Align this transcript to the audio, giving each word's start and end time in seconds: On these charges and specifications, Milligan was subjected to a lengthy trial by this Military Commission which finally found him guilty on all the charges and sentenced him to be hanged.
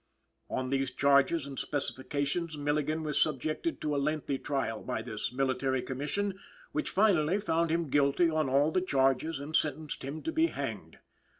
On 0.49 0.71
these 0.71 0.89
charges 0.89 1.45
and 1.45 1.59
specifications, 1.59 2.57
Milligan 2.57 3.03
was 3.03 3.21
subjected 3.21 3.79
to 3.81 3.95
a 3.95 4.01
lengthy 4.01 4.39
trial 4.39 4.81
by 4.81 5.03
this 5.03 5.31
Military 5.31 5.83
Commission 5.83 6.39
which 6.71 6.89
finally 6.89 7.39
found 7.39 7.69
him 7.69 7.87
guilty 7.87 8.27
on 8.27 8.49
all 8.49 8.71
the 8.71 8.81
charges 8.81 9.37
and 9.39 9.55
sentenced 9.55 10.03
him 10.03 10.23
to 10.23 10.31
be 10.31 10.47
hanged. 10.47 10.97